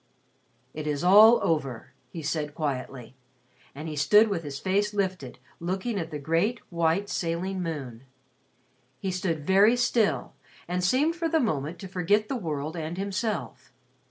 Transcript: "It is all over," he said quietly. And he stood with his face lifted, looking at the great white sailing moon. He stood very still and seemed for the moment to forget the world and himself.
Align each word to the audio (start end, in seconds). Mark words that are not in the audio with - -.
"It 0.73 0.87
is 0.87 1.03
all 1.03 1.39
over," 1.43 1.93
he 2.09 2.23
said 2.23 2.55
quietly. 2.55 3.15
And 3.75 3.87
he 3.87 3.95
stood 3.95 4.29
with 4.29 4.41
his 4.43 4.57
face 4.57 4.95
lifted, 4.95 5.37
looking 5.59 5.99
at 5.99 6.09
the 6.09 6.17
great 6.17 6.59
white 6.71 7.07
sailing 7.07 7.61
moon. 7.61 8.05
He 8.99 9.11
stood 9.11 9.45
very 9.45 9.75
still 9.77 10.33
and 10.67 10.83
seemed 10.83 11.15
for 11.15 11.29
the 11.29 11.39
moment 11.39 11.77
to 11.81 11.87
forget 11.87 12.29
the 12.29 12.35
world 12.35 12.75
and 12.75 12.97
himself. 12.97 13.71